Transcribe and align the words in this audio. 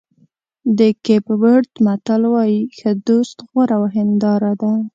د 0.77 0.79
کېپ 1.05 1.25
ورېډ 1.41 1.67
متل 1.85 2.21
وایي 2.33 2.61
ښه 2.77 2.91
دوست 3.07 3.37
غوره 3.49 3.77
هنداره 3.95 4.53
ده. 4.61 4.71